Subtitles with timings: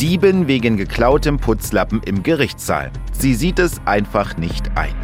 [0.00, 2.92] Dieben wegen geklautem Putzlappen im Gerichtssaal.
[3.10, 4.94] Sie sieht es einfach nicht ein.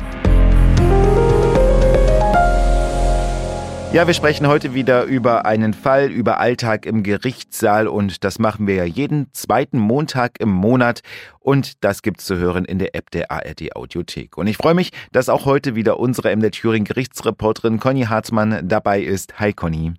[3.92, 8.68] Ja, wir sprechen heute wieder über einen Fall, über Alltag im Gerichtssaal und das machen
[8.68, 11.00] wir ja jeden zweiten Montag im Monat
[11.40, 14.36] und das gibt's zu hören in der App der ARD Audiothek.
[14.36, 19.00] Und ich freue mich, dass auch heute wieder unsere MDR Thüringen Gerichtsreporterin Conny Hartmann dabei
[19.00, 19.40] ist.
[19.40, 19.94] Hi Conny.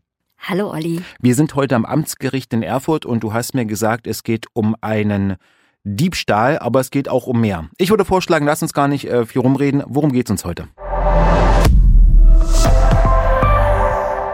[0.48, 1.02] Hallo Olli.
[1.20, 4.76] Wir sind heute am Amtsgericht in Erfurt und du hast mir gesagt, es geht um
[4.80, 5.38] einen
[5.84, 7.68] Diebstahl, aber es geht auch um mehr.
[7.80, 9.84] Ich würde vorschlagen, lass uns gar nicht äh, viel rumreden.
[9.88, 10.68] Worum geht's uns heute?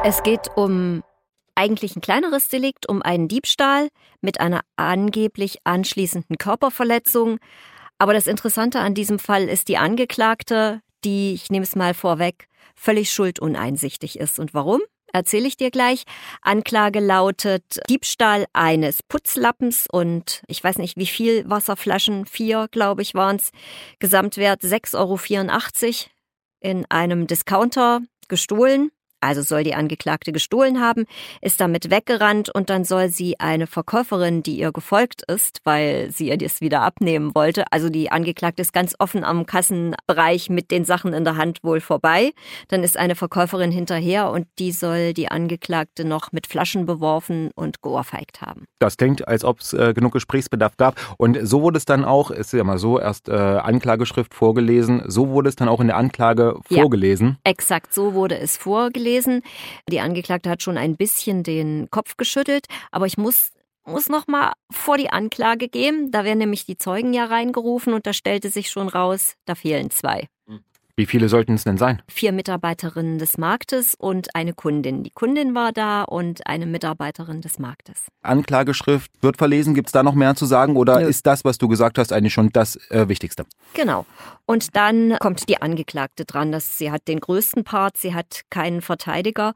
[0.04, 1.02] Es geht um
[1.56, 3.88] eigentlich ein kleineres Delikt, um einen Diebstahl
[4.20, 7.38] mit einer angeblich anschließenden Körperverletzung.
[8.00, 12.50] Aber das Interessante an diesem Fall ist die Angeklagte, die, ich nehme es mal vorweg,
[12.76, 14.40] völlig schulduneinsichtig ist.
[14.40, 14.82] Und warum?
[15.14, 16.04] Erzähle ich dir gleich.
[16.42, 23.14] Anklage lautet Diebstahl eines Putzlappens und ich weiß nicht, wie viel Wasserflaschen, vier, glaube ich,
[23.14, 23.52] waren es.
[24.00, 26.10] Gesamtwert 6,84 Euro
[26.62, 28.92] in einem Discounter gestohlen
[29.22, 31.06] also soll die Angeklagte gestohlen haben,
[31.42, 36.30] ist damit weggerannt und dann soll sie eine Verkäuferin, die ihr gefolgt ist, weil sie
[36.30, 40.86] ihr das wieder abnehmen wollte, also die Angeklagte ist ganz offen am Kassenbereich mit den
[40.86, 42.32] Sachen in der Hand wohl vorbei,
[42.70, 47.82] dann ist eine Verkäuferin hinterher und die soll die Angeklagte noch mit Flaschen beworfen und
[47.82, 48.66] geohrfeigt haben.
[48.80, 51.00] Das klingt, als ob es äh, genug Gesprächsbedarf gab.
[51.18, 55.30] Und so wurde es dann auch, ist ja mal so, erst äh, Anklageschrift vorgelesen, so
[55.30, 57.38] wurde es dann auch in der Anklage vorgelesen.
[57.46, 59.42] Ja, exakt, so wurde es vorgelesen gelesen.
[59.90, 63.52] Die Angeklagte hat schon ein bisschen den Kopf geschüttelt, aber ich muss
[63.84, 66.12] muss noch mal vor die Anklage gehen.
[66.12, 69.90] Da werden nämlich die Zeugen ja reingerufen und da stellte sich schon raus, da fehlen
[69.90, 70.28] zwei.
[71.02, 72.00] Wie viele sollten es denn sein?
[72.08, 75.02] Vier Mitarbeiterinnen des Marktes und eine Kundin.
[75.02, 78.04] Die Kundin war da und eine Mitarbeiterin des Marktes.
[78.22, 79.74] Anklageschrift wird verlesen.
[79.74, 81.08] Gibt es da noch mehr zu sagen oder Nö.
[81.08, 83.46] ist das, was du gesagt hast, eigentlich schon das äh, Wichtigste?
[83.74, 84.06] Genau.
[84.46, 86.52] Und dann kommt die Angeklagte dran.
[86.52, 89.54] Dass sie hat den größten Part, sie hat keinen Verteidiger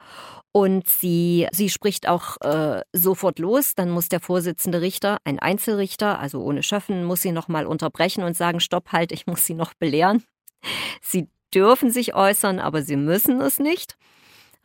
[0.52, 3.76] und sie, sie spricht auch äh, sofort los.
[3.76, 8.36] Dann muss der Vorsitzende Richter, ein Einzelrichter, also ohne Schöffen, muss sie nochmal unterbrechen und
[8.36, 10.24] sagen, stopp, halt, ich muss sie noch belehren.
[11.02, 13.96] Sie dürfen sich äußern, aber sie müssen es nicht.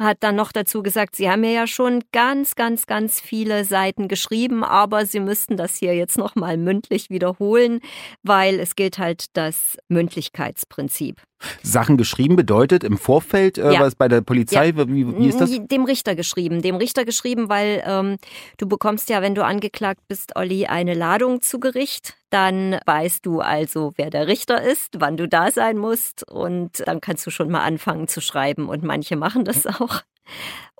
[0.00, 4.08] Hat dann noch dazu gesagt, Sie haben mir ja schon ganz, ganz, ganz viele Seiten
[4.08, 7.80] geschrieben, aber Sie müssten das hier jetzt nochmal mündlich wiederholen,
[8.22, 11.20] weil es gilt halt das Mündlichkeitsprinzip.
[11.62, 13.80] Sachen geschrieben bedeutet im Vorfeld, äh, ja.
[13.80, 14.88] was bei der Polizei, ja.
[14.88, 15.50] wie, wie, ist das?
[15.50, 16.62] Dem Richter geschrieben.
[16.62, 18.16] Dem Richter geschrieben, weil ähm,
[18.56, 22.16] du bekommst ja, wenn du angeklagt bist, Olli, eine Ladung zu Gericht.
[22.30, 27.00] Dann weißt du also, wer der Richter ist, wann du da sein musst und dann
[27.00, 30.02] kannst du schon mal anfangen zu schreiben und manche machen das auch.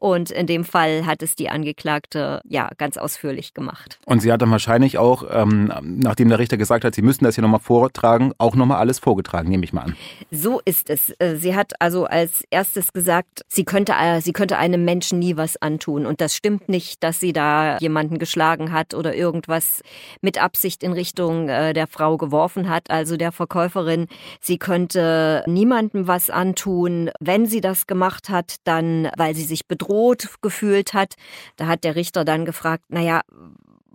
[0.00, 3.98] Und in dem Fall hat es die Angeklagte ja ganz ausführlich gemacht.
[4.06, 7.34] Und sie hat dann wahrscheinlich auch, ähm, nachdem der Richter gesagt hat, sie müssten das
[7.34, 9.96] hier nochmal vortragen, auch nochmal alles vorgetragen, nehme ich mal an.
[10.30, 11.12] So ist es.
[11.18, 15.36] Äh, sie hat also als erstes gesagt, sie könnte, äh, sie könnte einem Menschen nie
[15.36, 16.06] was antun.
[16.06, 19.82] Und das stimmt nicht, dass sie da jemanden geschlagen hat oder irgendwas
[20.22, 24.06] mit Absicht in Richtung äh, der Frau geworfen hat, also der Verkäuferin.
[24.40, 27.10] Sie könnte niemandem was antun.
[27.20, 31.14] Wenn sie das gemacht hat, dann, weil sie sich bedroht bedroht gefühlt hat.
[31.56, 33.22] Da hat der Richter dann gefragt, naja,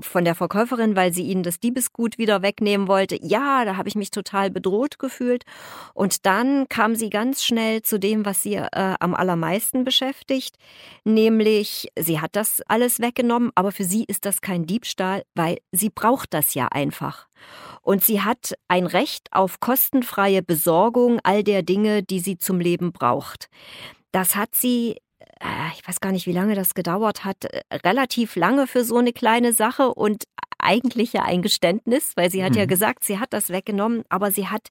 [0.01, 3.17] von der Verkäuferin, weil sie ihnen das Diebesgut wieder wegnehmen wollte.
[3.21, 5.45] Ja, da habe ich mich total bedroht gefühlt.
[5.93, 10.57] Und dann kam sie ganz schnell zu dem, was sie äh, am allermeisten beschäftigt,
[11.05, 15.89] nämlich sie hat das alles weggenommen, aber für sie ist das kein Diebstahl, weil sie
[15.89, 17.29] braucht das ja einfach.
[17.81, 22.91] Und sie hat ein Recht auf kostenfreie Besorgung all der Dinge, die sie zum Leben
[22.91, 23.49] braucht.
[24.11, 24.97] Das hat sie
[25.75, 29.13] ich weiß gar nicht, wie lange das gedauert hat, äh, relativ lange für so eine
[29.13, 30.23] kleine Sache und
[30.57, 32.59] eigentlich ja ein Geständnis, weil sie hat mhm.
[32.59, 34.69] ja gesagt, sie hat das weggenommen, aber sie hat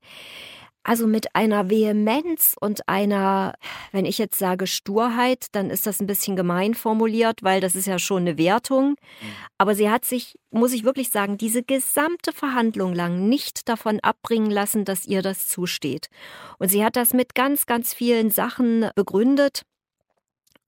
[0.87, 3.55] also mit einer Vehemenz und einer,
[3.91, 7.87] wenn ich jetzt sage Sturheit, dann ist das ein bisschen gemein formuliert, weil das ist
[7.87, 8.91] ja schon eine Wertung.
[8.91, 8.97] Mhm.
[9.57, 14.51] Aber sie hat sich, muss ich wirklich sagen, diese gesamte Verhandlung lang nicht davon abbringen
[14.51, 16.09] lassen, dass ihr das zusteht.
[16.59, 19.63] Und sie hat das mit ganz, ganz vielen Sachen begründet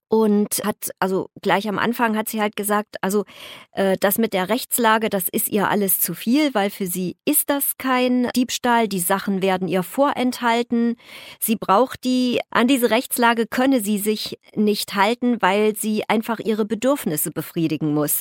[0.08, 3.25] und hat, also gleich am Anfang hat sie halt gesagt, also
[3.73, 7.50] äh, das mit der Rechtslage, das ist ihr alles zu viel, weil für sie ist
[7.50, 10.97] das kein Diebstahl, die Sachen werden ihr vorenthalten,
[11.41, 16.64] sie braucht die, an diese Rechtslage könne sie sich nicht halten, weil sie einfach ihre
[16.64, 18.20] Bedürfnisse befriedigen muss.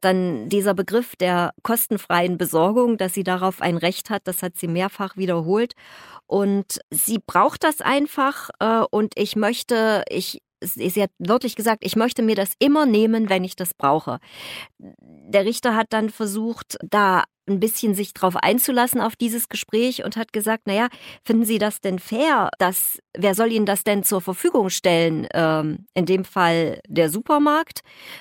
[0.00, 4.68] Dann dieser Begriff der kostenfreien Besorgung, dass sie darauf ein Recht hat, das hat sie
[4.68, 5.74] mehrfach wiederholt.
[6.26, 11.96] Und sie braucht das einfach äh, und ich möchte, ich sie hat wirklich gesagt, ich
[11.96, 14.18] möchte mir das immer nehmen, wenn ich das brauche.
[14.78, 20.16] Der Richter hat dann versucht, da ein bisschen sich darauf einzulassen auf dieses Gespräch und
[20.16, 20.88] hat gesagt, naja,
[21.24, 25.26] finden Sie das denn fair, dass, wer soll Ihnen das denn zur Verfügung stellen?
[25.34, 27.80] Ähm, in dem Fall der Supermarkt.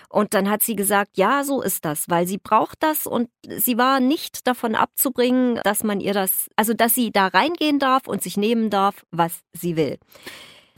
[0.10, 3.78] Und dann hat sie gesagt, ja, so ist das, weil sie braucht das und sie
[3.78, 8.22] war nicht davon abzubringen, dass man ihr das, also dass sie da reingehen darf und
[8.22, 9.98] sich nehmen darf, was sie will.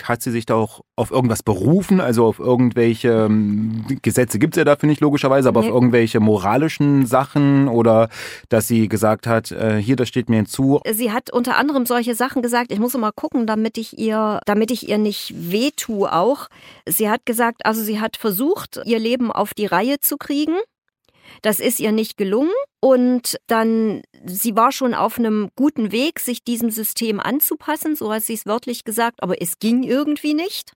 [0.04, 4.58] Hat sie sich da auch auf irgendwas berufen, also auf irgendwelche ähm, Gesetze gibt es
[4.58, 5.68] ja dafür nicht logischerweise, aber nee.
[5.68, 8.10] auf irgendwelche moralischen Sachen oder
[8.50, 10.82] dass sie gesagt hat, äh, hier, das steht mir hinzu.
[10.92, 14.72] Sie hat unter anderem solche Sachen gesagt, ich muss mal gucken, damit ich ihr, damit
[14.72, 16.48] ich ihr nicht wehtue auch.
[16.86, 20.56] Sie hat gesagt, also sie hat versucht, ihr Leben auf die Reihe zu kriegen.
[21.42, 26.44] Das ist ihr nicht gelungen und dann, sie war schon auf einem guten Weg, sich
[26.44, 30.74] diesem System anzupassen, so hat sie es wörtlich gesagt, aber es ging irgendwie nicht.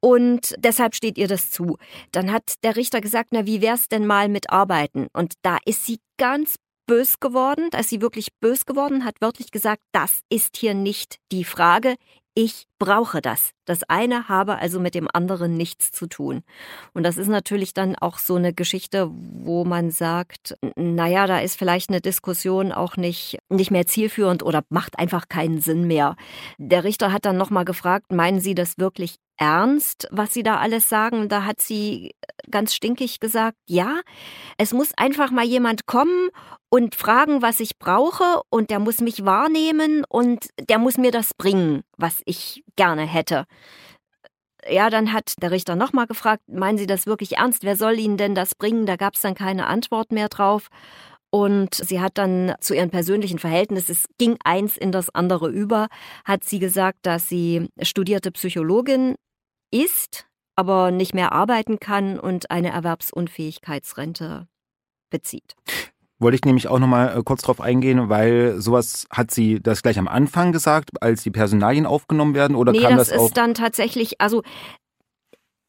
[0.00, 1.78] Und deshalb steht ihr das zu.
[2.12, 5.06] Dann hat der Richter gesagt, na, wie wär's denn mal mit Arbeiten?
[5.14, 6.56] Und da ist sie ganz
[6.86, 11.16] bös geworden, da ist sie wirklich bös geworden, hat wörtlich gesagt, das ist hier nicht
[11.32, 11.94] die Frage
[12.34, 13.52] ich brauche das.
[13.64, 16.42] Das eine habe also mit dem anderen nichts zu tun.
[16.92, 21.56] Und das ist natürlich dann auch so eine Geschichte, wo man sagt, naja, da ist
[21.56, 26.16] vielleicht eine Diskussion auch nicht, nicht mehr zielführend oder macht einfach keinen Sinn mehr.
[26.58, 30.88] Der Richter hat dann nochmal gefragt, meinen Sie das wirklich ernst, was Sie da alles
[30.88, 31.28] sagen?
[31.28, 32.14] Da hat sie
[32.50, 34.00] ganz stinkig gesagt, ja,
[34.58, 36.30] es muss einfach mal jemand kommen
[36.68, 41.34] und fragen, was ich brauche und der muss mich wahrnehmen und der muss mir das
[41.34, 43.44] bringen, was ich gerne hätte.
[44.68, 47.64] Ja, dann hat der Richter nochmal gefragt, meinen Sie das wirklich ernst?
[47.64, 48.86] Wer soll Ihnen denn das bringen?
[48.86, 50.68] Da gab es dann keine Antwort mehr drauf.
[51.34, 55.88] Und sie hat dann zu ihren persönlichen Verhältnissen, es ging eins in das andere über,
[56.24, 59.16] hat sie gesagt, dass sie studierte Psychologin
[59.74, 60.26] ist,
[60.56, 64.46] aber nicht mehr arbeiten kann und eine Erwerbsunfähigkeitsrente
[65.10, 65.56] bezieht.
[66.20, 69.98] Wollte ich nämlich auch nochmal äh, kurz drauf eingehen, weil sowas hat sie das gleich
[69.98, 73.54] am Anfang gesagt, als die Personalien aufgenommen werden oder nee, kam das, das ist dann
[73.54, 74.42] tatsächlich, also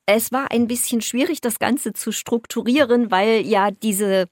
[0.05, 4.27] es war ein bisschen schwierig, das Ganze zu strukturieren, weil ja diese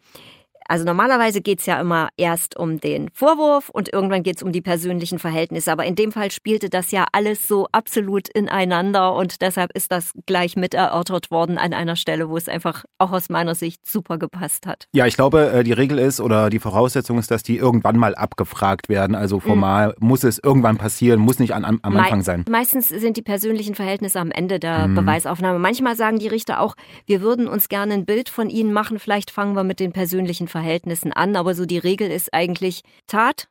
[0.68, 4.52] also normalerweise geht es ja immer erst um den Vorwurf und irgendwann geht es um
[4.52, 5.72] die persönlichen Verhältnisse.
[5.72, 10.12] Aber in dem Fall spielte das ja alles so absolut ineinander und deshalb ist das
[10.26, 14.18] gleich mit erörtert worden an einer Stelle, wo es einfach auch aus meiner Sicht super
[14.18, 14.88] gepasst hat.
[14.94, 18.16] Ja, ich glaube, äh, die Regel ist oder die Voraussetzung ist, dass die irgendwann mal
[18.16, 19.16] abgefragt werden.
[19.16, 20.08] Also formal mhm.
[20.08, 22.46] muss es irgendwann passieren, muss nicht an, am Anfang sein.
[22.50, 24.96] Meistens sind die persönlichen Verhältnisse am Ende der mhm.
[24.96, 25.60] Beweisaufnahme.
[25.60, 26.76] Manchmal sagen die Richter auch,
[27.06, 30.48] wir würden uns gerne ein Bild von ihnen machen, vielleicht fangen wir mit den persönlichen
[30.54, 33.48] Verhältnissen an, aber so die Regel ist eigentlich Tat,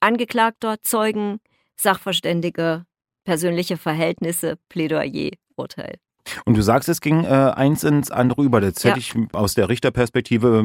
[0.00, 1.38] Angeklagter, Zeugen,
[1.76, 2.86] Sachverständige,
[3.24, 5.98] persönliche Verhältnisse, Plädoyer, Urteil.
[6.44, 8.62] Und du sagst, es ging äh, eins ins andere über.
[8.62, 8.90] Jetzt ja.
[8.90, 10.64] hätte ich aus der Richterperspektive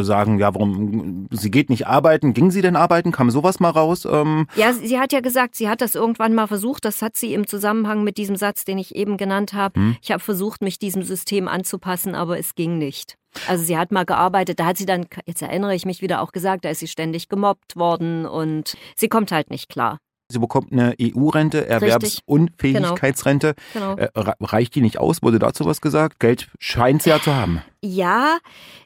[0.00, 2.34] äh, sagen, ja, warum, sie geht nicht arbeiten.
[2.34, 3.12] Ging sie denn arbeiten?
[3.12, 4.04] Kam sowas mal raus?
[4.04, 6.84] Ähm ja, sie hat ja gesagt, sie hat das irgendwann mal versucht.
[6.84, 9.80] Das hat sie im Zusammenhang mit diesem Satz, den ich eben genannt habe.
[9.80, 9.96] Hm.
[10.02, 13.16] Ich habe versucht, mich diesem System anzupassen, aber es ging nicht.
[13.48, 16.32] Also sie hat mal gearbeitet, da hat sie dann, jetzt erinnere ich mich wieder auch
[16.32, 19.98] gesagt, da ist sie ständig gemobbt worden und sie kommt halt nicht klar.
[20.28, 23.54] Sie bekommt eine EU-Rente, Erwerbsunfähigkeitsrente.
[23.72, 23.94] Genau.
[23.94, 24.08] Genau.
[24.08, 25.22] Äh, reicht die nicht aus?
[25.22, 26.18] Wurde dazu was gesagt?
[26.18, 27.62] Geld scheint sie ja zu haben.
[27.82, 28.38] Ja,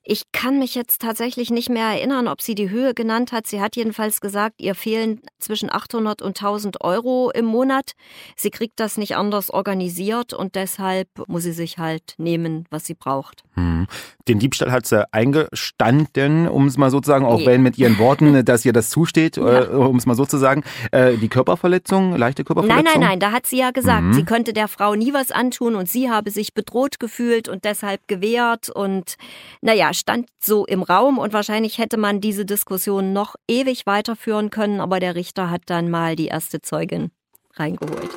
[0.02, 3.46] ich kann mich jetzt tatsächlich nicht mehr erinnern, ob sie die Höhe genannt hat.
[3.46, 7.92] Sie hat jedenfalls gesagt, ihr fehlen zwischen 800 und 1000 Euro im Monat.
[8.36, 12.94] Sie kriegt das nicht anders organisiert und deshalb muss sie sich halt nehmen, was sie
[12.94, 13.42] braucht.
[13.54, 13.86] Hm.
[14.28, 17.46] Den Diebstahl hat sie eingestanden, um es mal so zu sagen, auch nee.
[17.46, 19.64] wenn mit ihren Worten, dass ihr das zusteht, ja.
[19.64, 20.62] äh, um es mal so zu sagen.
[20.92, 22.84] Äh, die Körperverletzung, leichte Körperverletzung?
[22.84, 24.12] Nein, nein, nein, da hat sie ja gesagt, mhm.
[24.12, 28.06] sie könnte der Frau nie was antun und sie habe sich bedroht gefühlt und deshalb
[28.08, 29.16] gewehrt und
[29.60, 34.80] naja, stand so im Raum und wahrscheinlich hätte man diese Diskussion noch ewig weiterführen können,
[34.80, 37.10] aber der Richter hat dann mal die erste Zeugin
[37.54, 38.10] reingeholt.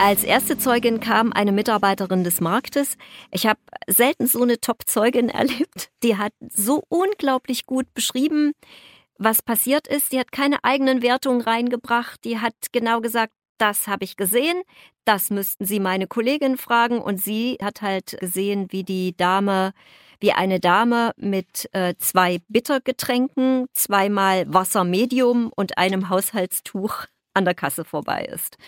[0.00, 2.96] Als erste Zeugin kam eine Mitarbeiterin des Marktes.
[3.32, 5.90] Ich habe selten so eine Top-Zeugin erlebt.
[6.04, 8.52] Die hat so unglaublich gut beschrieben,
[9.18, 10.12] was passiert ist.
[10.12, 12.24] Die hat keine eigenen Wertungen reingebracht.
[12.24, 14.62] Die hat genau gesagt, das habe ich gesehen,
[15.04, 17.00] das müssten Sie meine Kollegin fragen.
[17.00, 19.72] Und sie hat halt gesehen, wie die Dame,
[20.20, 27.06] wie eine Dame mit äh, zwei Bittergetränken, zweimal Wasser Medium und einem Haushaltstuch
[27.38, 28.58] an der Kasse vorbei ist.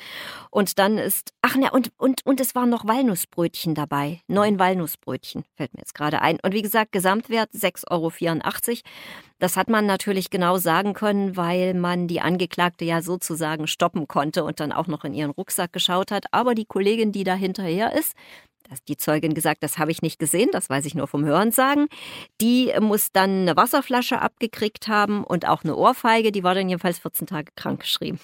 [0.50, 4.22] Und dann ist, ach ne, und, und, und es waren noch Walnussbrötchen dabei.
[4.26, 6.38] Neun Walnussbrötchen, fällt mir jetzt gerade ein.
[6.42, 8.12] Und wie gesagt, Gesamtwert 6,84 Euro.
[9.38, 14.44] Das hat man natürlich genau sagen können, weil man die Angeklagte ja sozusagen stoppen konnte
[14.44, 16.26] und dann auch noch in ihren Rucksack geschaut hat.
[16.32, 18.14] Aber die Kollegin, die da hinterher ist,
[18.88, 21.88] die Zeugin gesagt, das habe ich nicht gesehen, das weiß ich nur vom Hörensagen.
[22.40, 26.32] Die muss dann eine Wasserflasche abgekriegt haben und auch eine Ohrfeige.
[26.32, 28.20] Die war dann jedenfalls 14 Tage krankgeschrieben.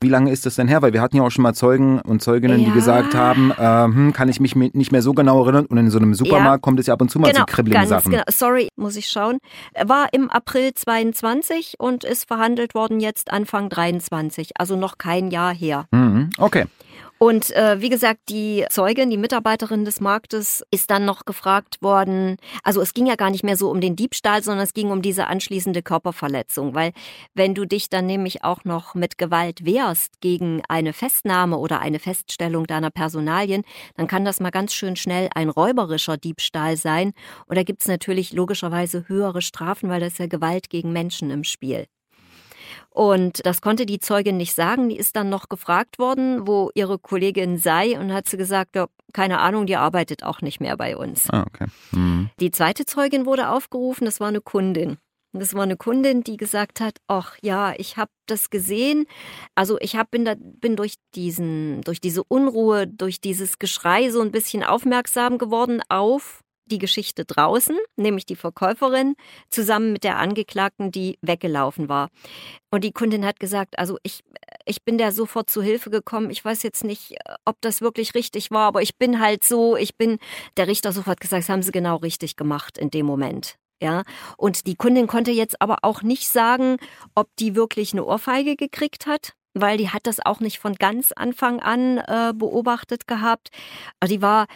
[0.00, 0.82] Wie lange ist das denn her?
[0.82, 2.66] Weil wir hatten ja auch schon mal Zeugen und Zeuginnen, ja.
[2.66, 5.64] die gesagt haben, äh, kann ich mich nicht mehr so genau erinnern.
[5.66, 6.58] Und in so einem Supermarkt ja.
[6.58, 8.10] kommt es ja ab und zu mal genau, zu kribbeligen Sachen.
[8.10, 8.24] Genau.
[8.28, 9.38] Sorry, muss ich schauen.
[9.82, 14.50] War im April 22 und ist verhandelt worden jetzt Anfang 23.
[14.58, 15.86] Also noch kein Jahr her.
[15.92, 16.28] Mhm.
[16.36, 16.66] Okay.
[17.18, 22.36] Und äh, wie gesagt, die Zeugin, die Mitarbeiterin des Marktes, ist dann noch gefragt worden.
[22.62, 25.00] Also es ging ja gar nicht mehr so um den Diebstahl, sondern es ging um
[25.00, 26.74] diese anschließende Körperverletzung.
[26.74, 26.92] Weil
[27.34, 32.00] wenn du dich dann nämlich auch noch mit Gewalt wehrst gegen eine Festnahme oder eine
[32.00, 33.62] Feststellung deiner Personalien,
[33.96, 37.12] dann kann das mal ganz schön schnell ein räuberischer Diebstahl sein.
[37.46, 41.44] Und da gibt's natürlich logischerweise höhere Strafen, weil das ist ja Gewalt gegen Menschen im
[41.44, 41.86] Spiel.
[42.90, 44.88] Und das konnte die Zeugin nicht sagen.
[44.88, 48.86] Die ist dann noch gefragt worden, wo ihre Kollegin sei und hat sie gesagt, ja,
[49.12, 51.28] keine Ahnung, die arbeitet auch nicht mehr bei uns.
[51.30, 51.66] Ah, okay.
[51.92, 52.30] Mhm.
[52.40, 54.98] Die zweite Zeugin wurde aufgerufen, das war eine Kundin.
[55.38, 59.06] Das war eine Kundin, die gesagt hat, ach ja, ich habe das gesehen.
[59.54, 64.20] Also ich hab, bin, da, bin durch, diesen, durch diese Unruhe, durch dieses Geschrei so
[64.22, 69.14] ein bisschen aufmerksam geworden auf die Geschichte draußen, nämlich die Verkäuferin,
[69.48, 72.10] zusammen mit der Angeklagten, die weggelaufen war.
[72.70, 74.22] Und die Kundin hat gesagt, also ich,
[74.64, 76.30] ich bin der sofort zu Hilfe gekommen.
[76.30, 79.96] Ich weiß jetzt nicht, ob das wirklich richtig war, aber ich bin halt so, ich
[79.96, 80.18] bin,
[80.56, 83.56] der Richter sofort gesagt, das haben sie genau richtig gemacht in dem Moment.
[83.82, 84.04] Ja,
[84.38, 86.78] und die Kundin konnte jetzt aber auch nicht sagen,
[87.14, 91.12] ob die wirklich eine Ohrfeige gekriegt hat, weil die hat das auch nicht von ganz
[91.12, 93.50] Anfang an äh, beobachtet gehabt.
[94.02, 94.46] Die war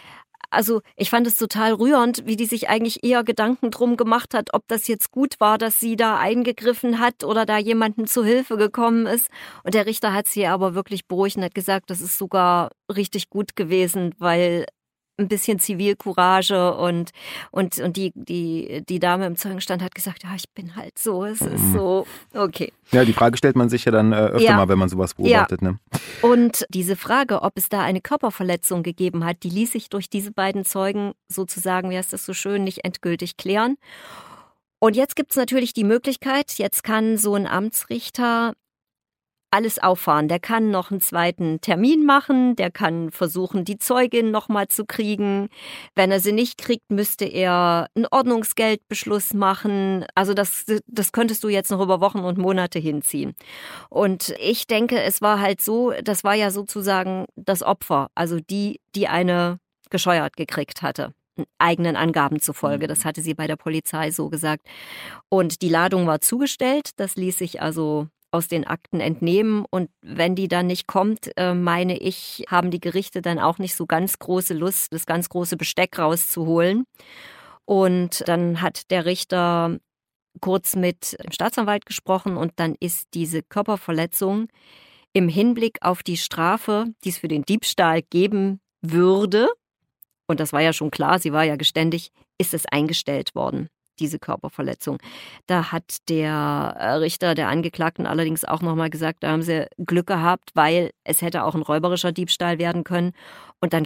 [0.51, 4.53] also ich fand es total rührend, wie die sich eigentlich eher Gedanken drum gemacht hat,
[4.53, 8.57] ob das jetzt gut war, dass sie da eingegriffen hat oder da jemandem zu Hilfe
[8.57, 9.29] gekommen ist.
[9.63, 13.29] Und der Richter hat sie aber wirklich beruhigt und hat gesagt, das ist sogar richtig
[13.29, 14.65] gut gewesen, weil
[15.21, 17.11] ein bisschen Zivilcourage und,
[17.51, 21.25] und, und die, die, die Dame im Zeugenstand hat gesagt, ja, ich bin halt so,
[21.25, 21.73] es ist mhm.
[21.73, 22.73] so, okay.
[22.91, 24.55] Ja, die Frage stellt man sich ja dann äh, öfter ja.
[24.55, 25.61] mal, wenn man sowas beobachtet.
[25.61, 25.71] Ja.
[25.71, 25.79] Ne?
[26.21, 30.31] Und diese Frage, ob es da eine Körperverletzung gegeben hat, die ließ sich durch diese
[30.31, 33.77] beiden Zeugen sozusagen, wie heißt das so schön, nicht endgültig klären.
[34.79, 38.53] Und jetzt gibt es natürlich die Möglichkeit, jetzt kann so ein Amtsrichter
[39.51, 40.27] alles auffahren.
[40.27, 45.49] Der kann noch einen zweiten Termin machen, der kann versuchen, die Zeugin nochmal zu kriegen.
[45.93, 50.05] Wenn er sie nicht kriegt, müsste er einen Ordnungsgeldbeschluss machen.
[50.15, 53.35] Also das, das könntest du jetzt noch über Wochen und Monate hinziehen.
[53.89, 58.79] Und ich denke, es war halt so, das war ja sozusagen das Opfer, also die,
[58.95, 61.13] die eine gescheuert gekriegt hatte
[61.57, 62.87] eigenen Angaben zufolge.
[62.87, 63.03] Das mhm.
[63.05, 64.67] hatte sie bei der Polizei so gesagt.
[65.29, 66.91] Und die Ladung war zugestellt.
[66.97, 69.65] Das ließ sich also aus den Akten entnehmen.
[69.69, 73.75] Und wenn die dann nicht kommt, äh, meine ich, haben die Gerichte dann auch nicht
[73.75, 76.85] so ganz große Lust, das ganz große Besteck rauszuholen.
[77.65, 79.77] Und dann hat der Richter
[80.39, 84.47] kurz mit dem Staatsanwalt gesprochen und dann ist diese Körperverletzung
[85.13, 89.49] im Hinblick auf die Strafe, die es für den Diebstahl geben würde,
[90.27, 93.67] und das war ja schon klar, sie war ja geständig, ist es eingestellt worden
[94.01, 94.97] diese Körperverletzung.
[95.47, 100.07] Da hat der äh, Richter der Angeklagten allerdings auch nochmal gesagt, da haben sie Glück
[100.07, 103.13] gehabt, weil es hätte auch ein räuberischer Diebstahl werden können.
[103.59, 103.85] Und dann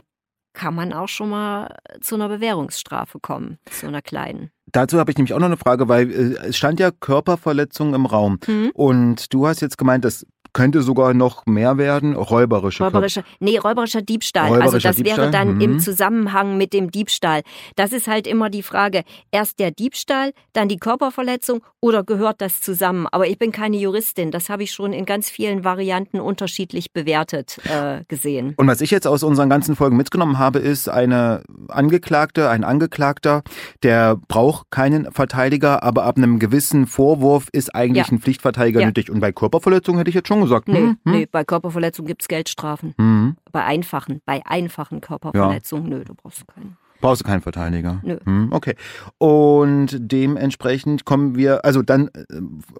[0.54, 4.52] kann man auch schon mal zu einer Bewährungsstrafe kommen, zu einer kleinen.
[4.72, 8.06] Dazu habe ich nämlich auch noch eine Frage, weil äh, es stand ja Körperverletzung im
[8.06, 8.40] Raum.
[8.48, 8.72] Mhm.
[8.74, 12.16] Und du hast jetzt gemeint, das könnte sogar noch mehr werden.
[12.16, 12.86] Räuberische.
[12.86, 14.46] Räuberischer, nee, räuberischer Diebstahl.
[14.46, 15.18] Also räuberischer also das Diebstahl?
[15.18, 15.62] wäre dann mhm.
[15.62, 17.42] im Zusammenhang mit dem Diebstahl.
[17.76, 19.04] Das ist halt immer die Frage.
[19.32, 23.06] Erst der Diebstahl, dann die Körperverletzung oder gehört das zusammen?
[23.12, 24.32] Aber ich bin keine Juristin.
[24.32, 28.54] Das habe ich schon in ganz vielen Varianten unterschiedlich bewertet äh, gesehen.
[28.56, 33.44] Und was ich jetzt aus unseren ganzen Folgen mitgenommen habe, ist eine Angeklagte, ein Angeklagter,
[33.84, 38.14] der braucht keinen Verteidiger, aber ab einem gewissen Vorwurf ist eigentlich ja.
[38.14, 38.88] ein Pflichtverteidiger ja.
[38.88, 39.12] nötig.
[39.12, 40.68] Und bei Körperverletzung hätte ich jetzt schon gesagt.
[40.68, 41.12] Nee, hm, hm?
[41.12, 42.94] nee bei Körperverletzung gibt es Geldstrafen.
[42.98, 43.36] Hm.
[43.52, 45.98] Bei einfachen, bei einfachen Körperverletzungen, ja.
[45.98, 46.78] nö, du brauchst keinen.
[47.02, 48.00] Brauchst du keinen Verteidiger?
[48.04, 48.18] Nö.
[48.24, 48.76] Hm, okay.
[49.18, 52.24] Und dementsprechend kommen wir, also dann äh,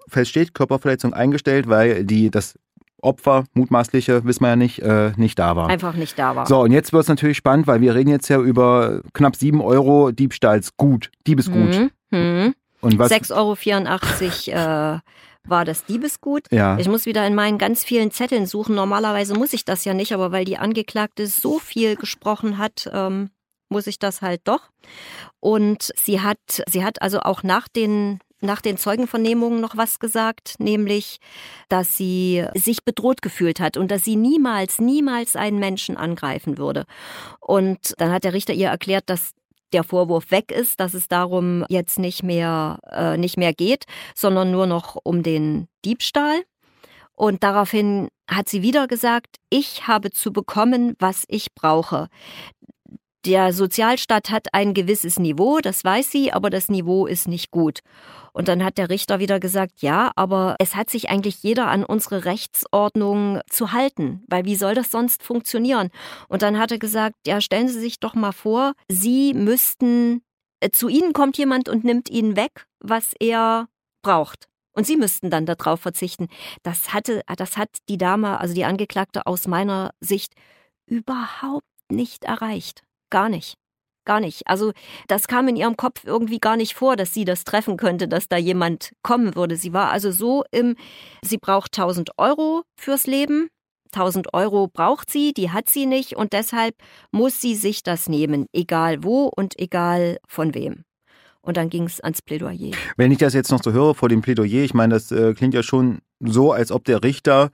[0.08, 2.58] feststeht, Körperverletzung eingestellt, weil die das
[3.02, 5.68] Opfer, mutmaßliche, wissen wir ja nicht, äh, nicht da war.
[5.68, 6.46] Einfach nicht da war.
[6.46, 9.60] So, und jetzt wird es natürlich spannend, weil wir reden jetzt ja über knapp 7
[9.60, 11.90] Euro Diebstahlsgut, Diebesgut.
[12.10, 12.18] Mhm.
[12.18, 12.54] Mhm.
[12.80, 13.12] Und was?
[13.12, 14.98] 6,84 Euro äh,
[15.48, 16.44] war das Diebesgut.
[16.50, 16.78] Ja.
[16.78, 18.74] Ich muss wieder in meinen ganz vielen Zetteln suchen.
[18.74, 23.30] Normalerweise muss ich das ja nicht, aber weil die Angeklagte so viel gesprochen hat, ähm,
[23.68, 24.70] muss ich das halt doch.
[25.40, 26.38] Und sie hat,
[26.68, 31.18] sie hat also auch nach den nach den Zeugenvernehmungen noch was gesagt, nämlich,
[31.70, 36.84] dass sie sich bedroht gefühlt hat und dass sie niemals, niemals einen Menschen angreifen würde.
[37.40, 39.32] Und dann hat der Richter ihr erklärt, dass
[39.72, 44.50] der Vorwurf weg ist, dass es darum jetzt nicht mehr, äh, nicht mehr geht, sondern
[44.50, 46.42] nur noch um den Diebstahl.
[47.14, 52.08] Und daraufhin hat sie wieder gesagt, ich habe zu bekommen, was ich brauche.
[53.26, 57.80] Der Sozialstaat hat ein gewisses Niveau, das weiß sie, aber das Niveau ist nicht gut.
[58.32, 61.84] Und dann hat der Richter wieder gesagt, ja, aber es hat sich eigentlich jeder an
[61.84, 65.90] unsere Rechtsordnung zu halten, weil wie soll das sonst funktionieren?
[66.28, 70.22] Und dann hat er gesagt, ja, stellen Sie sich doch mal vor, Sie müssten,
[70.60, 73.66] äh, zu Ihnen kommt jemand und nimmt Ihnen weg, was er
[74.02, 74.46] braucht.
[74.70, 76.28] Und Sie müssten dann darauf verzichten.
[76.62, 80.34] Das hatte, das hat die Dame, also die Angeklagte aus meiner Sicht
[80.86, 82.85] überhaupt nicht erreicht.
[83.10, 83.56] Gar nicht.
[84.04, 84.46] Gar nicht.
[84.46, 84.72] Also
[85.08, 88.28] das kam in ihrem Kopf irgendwie gar nicht vor, dass sie das treffen könnte, dass
[88.28, 89.56] da jemand kommen würde.
[89.56, 90.76] Sie war also so im,
[91.22, 93.48] sie braucht 1000 Euro fürs Leben.
[93.92, 96.74] 1000 Euro braucht sie, die hat sie nicht und deshalb
[97.10, 100.84] muss sie sich das nehmen, egal wo und egal von wem.
[101.40, 102.72] Und dann ging es ans Plädoyer.
[102.96, 105.54] Wenn ich das jetzt noch so höre vor dem Plädoyer, ich meine, das äh, klingt
[105.54, 107.50] ja schon so, als ob der Richter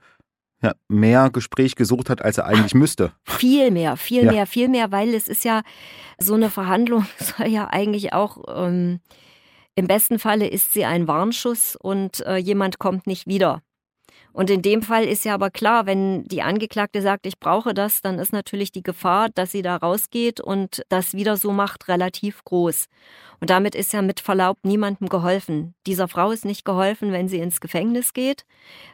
[0.63, 3.11] ja, mehr Gespräch gesucht hat, als er eigentlich müsste.
[3.23, 4.31] Viel mehr, viel ja.
[4.31, 5.61] mehr, viel mehr, weil es ist ja
[6.17, 8.99] so eine Verhandlung soll ja eigentlich auch ähm,
[9.75, 13.61] im besten Falle ist sie ein Warnschuss und äh, jemand kommt nicht wieder.
[14.33, 18.01] Und in dem Fall ist ja aber klar, wenn die Angeklagte sagt, ich brauche das,
[18.01, 22.43] dann ist natürlich die Gefahr, dass sie da rausgeht und das wieder so macht, relativ
[22.43, 22.87] groß.
[23.39, 25.75] Und damit ist ja mit Verlaub niemandem geholfen.
[25.85, 28.45] Dieser Frau ist nicht geholfen, wenn sie ins Gefängnis geht.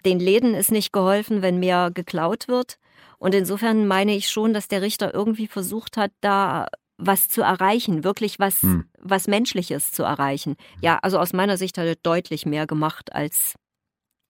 [0.05, 2.77] Den Läden ist nicht geholfen, wenn mehr geklaut wird.
[3.17, 6.67] Und insofern meine ich schon, dass der Richter irgendwie versucht hat, da
[6.97, 8.89] was zu erreichen, wirklich was, hm.
[8.99, 10.57] was Menschliches zu erreichen.
[10.81, 13.55] Ja, also aus meiner Sicht hat er deutlich mehr gemacht, als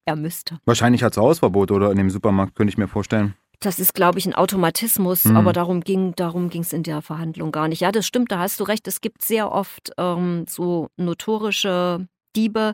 [0.09, 0.59] er müsste.
[0.65, 3.35] Wahrscheinlich hat es Hausverbot oder in dem Supermarkt, könnte ich mir vorstellen.
[3.59, 5.35] Das ist, glaube ich, ein Automatismus, mhm.
[5.35, 7.81] aber darum ging darum ging es in der Verhandlung gar nicht.
[7.81, 8.87] Ja, das stimmt, da hast du recht.
[8.87, 12.73] Es gibt sehr oft ähm, so notorische Diebe,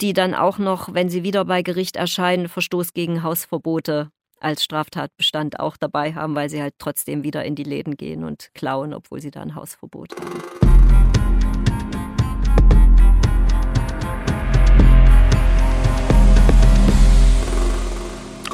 [0.00, 4.08] die dann auch noch, wenn sie wieder bei Gericht erscheinen, Verstoß gegen Hausverbote
[4.40, 8.50] als Straftatbestand auch dabei haben, weil sie halt trotzdem wieder in die Läden gehen und
[8.54, 10.63] klauen, obwohl sie da ein Hausverbot haben.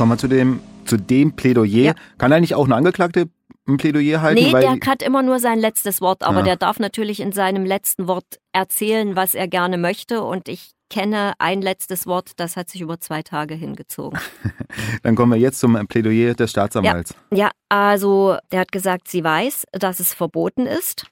[0.01, 1.85] Kommen wir zu dem, zu dem Plädoyer.
[1.89, 1.95] Ja.
[2.17, 3.29] Kann eigentlich auch eine Angeklagte
[3.69, 4.43] ein Plädoyer halten?
[4.43, 6.45] Nee, der hat immer nur sein letztes Wort, aber ja.
[6.45, 10.23] der darf natürlich in seinem letzten Wort erzählen, was er gerne möchte.
[10.23, 14.19] Und ich kenne ein letztes Wort, das hat sich über zwei Tage hingezogen.
[15.03, 17.15] Dann kommen wir jetzt zum Plädoyer des Staatsanwalts.
[17.31, 21.05] Ja, ja, also der hat gesagt, sie weiß, dass es verboten ist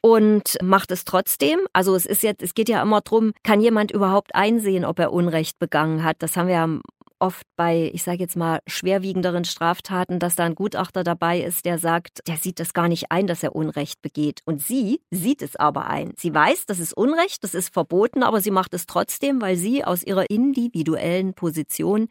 [0.00, 1.58] und macht es trotzdem.
[1.74, 5.12] Also es ist jetzt, es geht ja immer darum, kann jemand überhaupt einsehen, ob er
[5.12, 6.16] Unrecht begangen hat?
[6.20, 6.68] Das haben wir ja
[7.22, 11.78] oft bei, ich sage jetzt mal, schwerwiegenderen Straftaten, dass da ein Gutachter dabei ist, der
[11.78, 14.40] sagt, der sieht das gar nicht ein, dass er Unrecht begeht.
[14.44, 16.12] Und sie sieht es aber ein.
[16.16, 19.84] Sie weiß, das ist Unrecht, das ist verboten, aber sie macht es trotzdem, weil sie
[19.84, 22.08] aus ihrer individuellen Position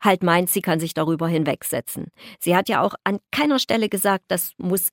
[0.00, 2.08] halt meint, sie kann sich darüber hinwegsetzen.
[2.38, 4.90] Sie hat ja auch an keiner Stelle gesagt, das muss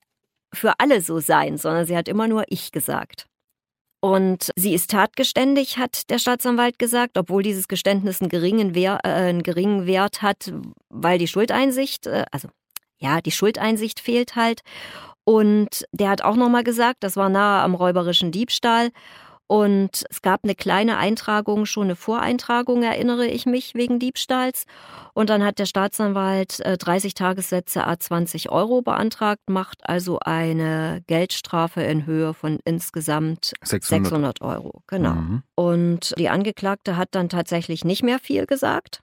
[0.54, 3.26] für alle so sein, sondern sie hat immer nur ich gesagt.
[4.00, 9.08] Und sie ist tatgeständig, hat der Staatsanwalt gesagt, obwohl dieses Geständnis einen geringen, Wert, äh,
[9.08, 10.52] einen geringen Wert hat,
[10.88, 12.48] weil die Schuldeinsicht, äh, also
[12.98, 14.60] ja, die Schuldeinsicht fehlt halt.
[15.24, 18.90] Und der hat auch nochmal gesagt, das war nahe am räuberischen Diebstahl.
[19.48, 24.66] Und es gab eine kleine Eintragung, schon eine Voreintragung, erinnere ich mich, wegen Diebstahls.
[25.14, 31.02] Und dann hat der Staatsanwalt 30 äh, Tagessätze a 20 Euro beantragt, macht also eine
[31.06, 34.82] Geldstrafe in Höhe von insgesamt 600, 600 Euro.
[34.86, 35.14] Genau.
[35.14, 35.42] Mhm.
[35.54, 39.00] Und die Angeklagte hat dann tatsächlich nicht mehr viel gesagt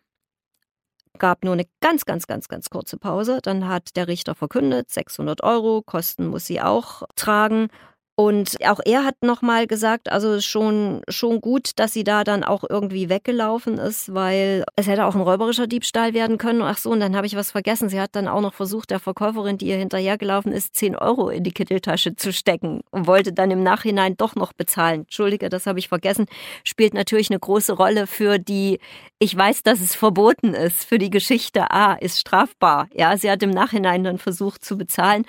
[1.18, 3.40] gab nur eine ganz, ganz, ganz, ganz kurze Pause.
[3.42, 7.70] Dann hat der Richter verkündet, 600 Euro, Kosten muss sie auch tragen.
[8.17, 12.63] Und auch er hat nochmal gesagt, also schon, schon gut, dass sie da dann auch
[12.67, 16.62] irgendwie weggelaufen ist, weil es hätte auch ein räuberischer Diebstahl werden können.
[16.62, 17.89] Ach so, und dann habe ich was vergessen.
[17.89, 21.43] Sie hat dann auch noch versucht, der Verkäuferin, die ihr hinterhergelaufen ist, 10 Euro in
[21.43, 25.01] die Kitteltasche zu stecken und wollte dann im Nachhinein doch noch bezahlen.
[25.01, 26.28] Entschuldige, das habe ich vergessen.
[26.63, 28.80] Spielt natürlich eine große Rolle für die,
[29.19, 32.88] ich weiß, dass es verboten ist, für die Geschichte, ah, ist strafbar.
[32.93, 35.25] Ja, sie hat im Nachhinein dann versucht zu bezahlen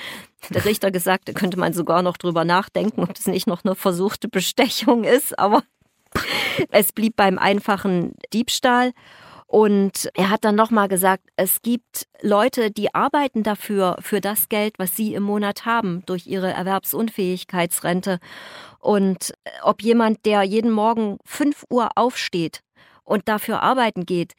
[0.50, 3.74] der Richter gesagt, da könnte man sogar noch drüber nachdenken, ob das nicht noch eine
[3.74, 5.62] versuchte Bestechung ist, aber
[6.70, 8.92] es blieb beim einfachen Diebstahl.
[9.48, 14.74] Und er hat dann nochmal gesagt, es gibt Leute, die arbeiten dafür, für das Geld,
[14.78, 18.18] was sie im Monat haben, durch ihre Erwerbsunfähigkeitsrente.
[18.80, 22.62] Und ob jemand, der jeden Morgen 5 Uhr aufsteht
[23.04, 24.34] und dafür arbeiten geht,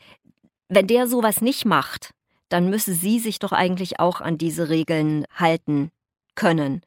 [0.68, 2.12] wenn der sowas nicht macht,
[2.50, 5.92] dann müsse sie sich doch eigentlich auch an diese Regeln halten
[6.36, 6.82] können.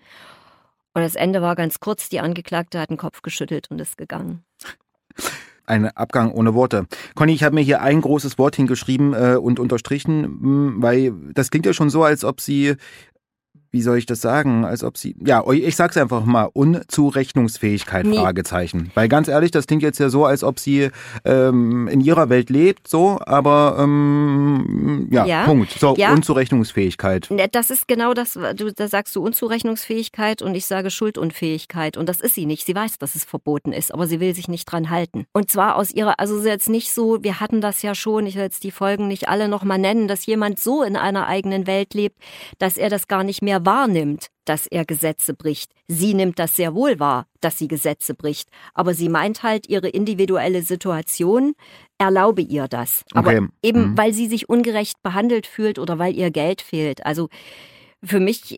[0.95, 4.45] Und das Ende war ganz kurz, die Angeklagte hat den Kopf geschüttelt und ist gegangen.
[5.67, 6.87] Ein Abgang ohne Worte.
[7.15, 11.65] Conny, ich habe mir hier ein großes Wort hingeschrieben äh, und unterstrichen, weil das klingt
[11.65, 12.75] ja schon so, als ob sie
[13.73, 18.17] wie soll ich das sagen, als ob sie, ja, ich sag's einfach mal, Unzurechnungsfähigkeit, nee.
[18.17, 18.91] Fragezeichen.
[18.95, 20.91] Weil ganz ehrlich, das klingt jetzt ja so, als ob sie
[21.25, 25.71] ähm, in ihrer Welt lebt, so, aber ähm, ja, ja, Punkt.
[25.79, 26.13] So, ja.
[26.13, 27.29] Unzurechnungsfähigkeit.
[27.31, 31.97] Ne, das ist genau das, du, da sagst du Unzurechnungsfähigkeit und ich sage Schuldunfähigkeit.
[31.97, 32.67] Und das ist sie nicht.
[32.67, 35.27] Sie weiß, dass es verboten ist, aber sie will sich nicht dran halten.
[35.33, 38.43] Und zwar aus ihrer, also jetzt nicht so, wir hatten das ja schon, ich will
[38.43, 42.17] jetzt die Folgen nicht alle nochmal nennen, dass jemand so in einer eigenen Welt lebt,
[42.59, 45.73] dass er das gar nicht mehr wahrnimmt, dass er Gesetze bricht.
[45.87, 48.49] Sie nimmt das sehr wohl wahr, dass sie Gesetze bricht.
[48.75, 51.55] Aber sie meint halt, ihre individuelle Situation
[51.99, 53.05] erlaube ihr das.
[53.15, 53.47] Aber okay.
[53.63, 53.99] eben, mhm.
[53.99, 57.07] weil sie sich ungerecht behandelt fühlt oder weil ihr Geld fehlt.
[57.07, 57.29] Also
[58.03, 58.57] für mich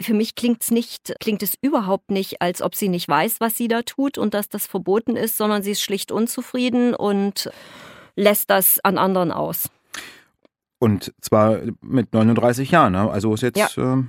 [0.00, 3.68] für mich klingt's nicht, klingt es überhaupt nicht, als ob sie nicht weiß, was sie
[3.68, 7.50] da tut und dass das verboten ist, sondern sie ist schlicht unzufrieden und
[8.16, 9.68] lässt das an anderen aus.
[10.82, 12.94] Und zwar mit 39 Jahren.
[12.94, 13.08] Ne?
[13.08, 13.56] Also ist jetzt.
[13.56, 13.68] Ja.
[13.76, 14.02] Äh,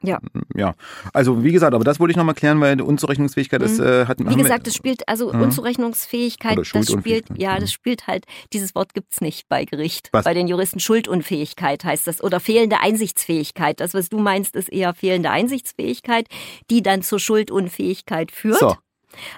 [0.00, 0.18] ja.
[0.56, 0.74] Ja.
[1.12, 3.86] Also wie gesagt, aber das wollte ich nochmal klären, weil Unzurechnungsfähigkeit ist, mhm.
[3.86, 5.42] äh, hat Wie gesagt, das spielt, also mhm.
[5.42, 7.60] Unzurechnungsfähigkeit, das spielt, ja, mhm.
[7.60, 10.08] das spielt halt, dieses Wort gibt's nicht bei Gericht.
[10.12, 10.24] Was?
[10.24, 12.24] Bei den Juristen Schuldunfähigkeit heißt das.
[12.24, 13.78] Oder fehlende Einsichtsfähigkeit.
[13.80, 16.26] Das, was du meinst, ist eher fehlende Einsichtsfähigkeit,
[16.70, 18.60] die dann zur Schuldunfähigkeit führt.
[18.60, 18.76] So.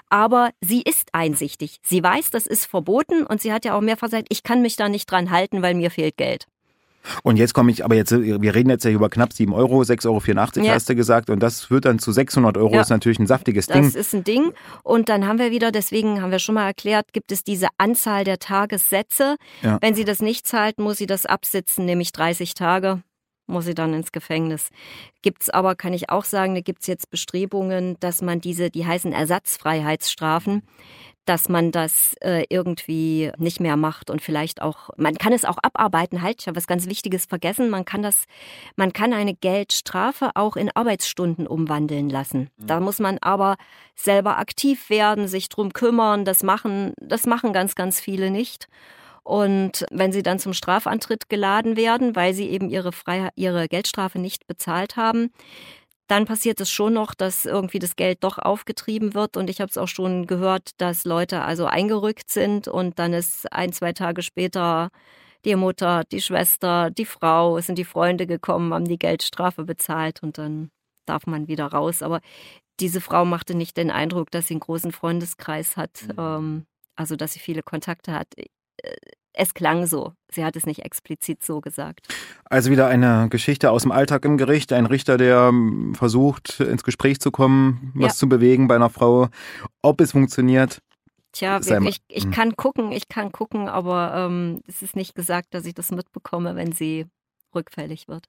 [0.08, 1.78] Aber sie ist einsichtig.
[1.82, 4.76] Sie weiß, das ist verboten und sie hat ja auch mehrfach gesagt, ich kann mich
[4.76, 6.46] da nicht dran halten, weil mir fehlt Geld.
[7.22, 10.06] Und jetzt komme ich, aber jetzt, wir reden jetzt ja über knapp 7 Euro, 6,84
[10.06, 10.74] Euro ja.
[10.74, 12.82] hast du gesagt, und das wird dann zu 600 Euro, ja.
[12.82, 13.84] ist natürlich ein saftiges das Ding.
[13.84, 14.52] Das ist ein Ding.
[14.82, 18.24] Und dann haben wir wieder, deswegen haben wir schon mal erklärt, gibt es diese Anzahl
[18.24, 19.36] der Tagessätze.
[19.62, 19.78] Ja.
[19.80, 23.02] Wenn sie das nicht zahlt, muss sie das absitzen, nämlich 30 Tage
[23.50, 24.70] muss sie dann ins Gefängnis.
[25.22, 28.70] Gibt es aber, kann ich auch sagen, da gibt es jetzt Bestrebungen, dass man diese,
[28.70, 30.62] die heißen Ersatzfreiheitsstrafen,
[31.24, 35.58] dass man das äh, irgendwie nicht mehr macht und vielleicht auch, man kann es auch
[35.62, 38.24] abarbeiten, halt, ich habe was ganz Wichtiges vergessen, man kann das,
[38.76, 42.50] man kann eine Geldstrafe auch in Arbeitsstunden umwandeln lassen.
[42.56, 42.66] Mhm.
[42.66, 43.56] Da muss man aber
[43.94, 48.68] selber aktiv werden, sich drum kümmern, das machen, das machen ganz, ganz viele nicht.
[49.22, 54.18] Und wenn sie dann zum Strafantritt geladen werden, weil sie eben ihre, Freie, ihre Geldstrafe
[54.18, 55.30] nicht bezahlt haben,
[56.10, 59.36] dann passiert es schon noch, dass irgendwie das Geld doch aufgetrieben wird.
[59.36, 63.52] Und ich habe es auch schon gehört, dass Leute also eingerückt sind und dann ist
[63.52, 64.90] ein, zwei Tage später
[65.44, 70.22] die Mutter, die Schwester, die Frau, es sind die Freunde gekommen, haben die Geldstrafe bezahlt
[70.22, 70.70] und dann
[71.06, 72.02] darf man wieder raus.
[72.02, 72.20] Aber
[72.80, 76.14] diese Frau machte nicht den Eindruck, dass sie einen großen Freundeskreis hat, mhm.
[76.18, 78.26] ähm, also dass sie viele Kontakte hat.
[79.32, 80.12] Es klang so.
[80.30, 82.08] Sie hat es nicht explizit so gesagt.
[82.44, 84.72] Also wieder eine Geschichte aus dem Alltag im Gericht.
[84.72, 88.18] Ein Richter, der ähm, versucht, ins Gespräch zu kommen, was ja.
[88.18, 89.28] zu bewegen bei einer Frau.
[89.82, 90.80] Ob es funktioniert.
[91.32, 92.30] Tja, ich, ich hm.
[92.32, 96.56] kann gucken, ich kann gucken, aber ähm, es ist nicht gesagt, dass ich das mitbekomme,
[96.56, 97.06] wenn sie
[97.54, 98.24] rückfällig wird.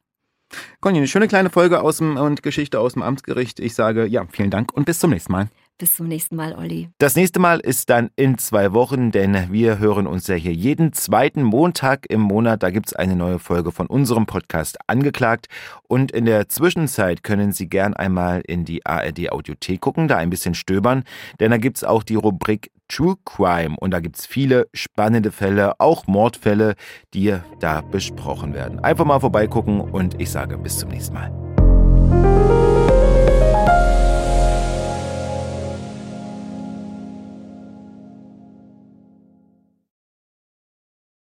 [0.82, 3.60] Conny, eine schöne kleine Folge aus dem und Geschichte aus dem Amtsgericht.
[3.60, 5.50] Ich sage ja, vielen Dank und bis zum nächsten Mal.
[5.82, 6.90] Bis zum nächsten Mal, Olli.
[7.00, 10.94] Das nächste Mal ist dann in zwei Wochen, denn wir hören uns ja hier jeden
[10.94, 12.62] zweiten Montag im Monat.
[12.62, 15.48] Da gibt es eine neue Folge von unserem Podcast Angeklagt.
[15.88, 20.30] Und in der Zwischenzeit können Sie gern einmal in die ARD Audiothek gucken, da ein
[20.30, 21.04] bisschen stöbern,
[21.40, 25.32] denn da gibt es auch die Rubrik True Crime und da gibt es viele spannende
[25.32, 26.76] Fälle, auch Mordfälle,
[27.16, 28.80] die da besprochen werden.
[28.82, 31.51] Einfach mal vorbeigucken und ich sage bis zum nächsten Mal.